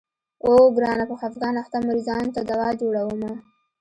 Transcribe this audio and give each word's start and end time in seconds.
اوو 0.45 0.65
ګرانه 0.75 1.05
په 1.09 1.15
خفګان 1.21 1.55
اخته 1.61 1.77
مريضانو 1.87 2.33
ته 2.35 2.41
دوا 2.49 2.69
جوړومه. 2.81 3.31